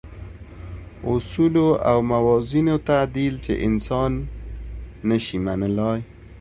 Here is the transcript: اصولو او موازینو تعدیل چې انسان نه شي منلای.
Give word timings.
اصولو 1.11 1.67
او 1.89 1.97
موازینو 2.11 2.75
تعدیل 2.89 3.33
چې 3.45 3.53
انسان 3.67 4.11
نه 5.09 5.17
شي 5.25 5.37
منلای. 5.45 5.99